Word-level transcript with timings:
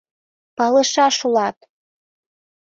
—Палышаш 0.57 1.17
улат!.. 1.27 1.57